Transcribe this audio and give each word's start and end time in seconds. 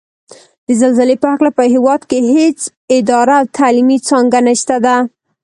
د 0.65 0.69
زلزلې 0.81 1.15
په 1.21 1.27
هکله 1.31 1.51
په 1.59 1.63
هېواد 1.73 2.01
کې 2.09 2.19
هېڅ 2.33 2.59
اداره 2.97 3.33
او 3.41 3.45
تعلیمي 3.57 3.97
څانګه 4.07 4.39
نشته 4.47 4.75
ده 4.85 4.95